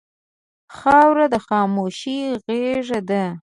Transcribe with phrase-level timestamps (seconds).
[0.77, 3.25] خاوره د خاموشۍ غېږه ده.